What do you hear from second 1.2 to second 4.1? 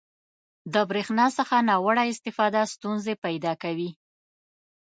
څخه ناوړه استفاده ستونزې پیدا کوي.